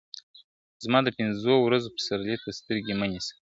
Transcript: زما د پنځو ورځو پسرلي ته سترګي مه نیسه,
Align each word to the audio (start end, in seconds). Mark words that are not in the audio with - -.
زما 0.83 0.99
د 1.03 1.09
پنځو 1.17 1.53
ورځو 1.61 1.93
پسرلي 1.95 2.35
ته 2.43 2.49
سترګي 2.59 2.93
مه 2.99 3.07
نیسه, 3.11 3.33